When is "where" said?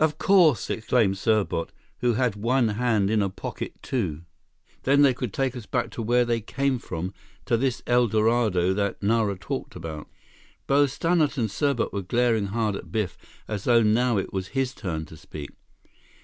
6.02-6.24